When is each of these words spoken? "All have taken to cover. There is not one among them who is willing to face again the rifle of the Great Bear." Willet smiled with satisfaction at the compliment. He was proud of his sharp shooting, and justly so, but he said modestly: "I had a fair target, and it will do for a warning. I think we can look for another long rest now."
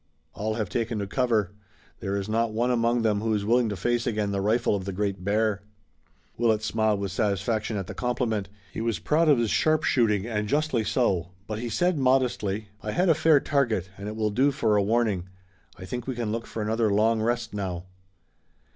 "All 0.33 0.55
have 0.55 0.67
taken 0.67 0.97
to 0.97 1.05
cover. 1.05 1.51
There 1.99 2.15
is 2.17 2.27
not 2.27 2.51
one 2.51 2.71
among 2.71 3.03
them 3.03 3.21
who 3.21 3.35
is 3.35 3.45
willing 3.45 3.69
to 3.69 3.75
face 3.75 4.07
again 4.07 4.31
the 4.31 4.41
rifle 4.41 4.75
of 4.75 4.85
the 4.85 4.91
Great 4.91 5.23
Bear." 5.23 5.61
Willet 6.37 6.63
smiled 6.63 6.99
with 6.99 7.11
satisfaction 7.11 7.77
at 7.77 7.85
the 7.85 7.93
compliment. 7.93 8.49
He 8.73 8.81
was 8.81 8.97
proud 8.97 9.29
of 9.29 9.37
his 9.37 9.51
sharp 9.51 9.83
shooting, 9.83 10.25
and 10.25 10.47
justly 10.49 10.83
so, 10.83 11.33
but 11.45 11.59
he 11.59 11.69
said 11.69 11.99
modestly: 11.99 12.69
"I 12.81 12.93
had 12.93 13.09
a 13.09 13.13
fair 13.13 13.39
target, 13.39 13.91
and 13.95 14.07
it 14.07 14.15
will 14.15 14.31
do 14.31 14.49
for 14.51 14.75
a 14.75 14.81
warning. 14.81 15.29
I 15.77 15.85
think 15.85 16.07
we 16.07 16.15
can 16.15 16.31
look 16.31 16.47
for 16.47 16.63
another 16.63 16.89
long 16.91 17.21
rest 17.21 17.53
now." 17.53 17.83